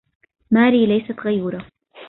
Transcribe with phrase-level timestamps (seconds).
[0.51, 1.65] ماري ليست غيورة.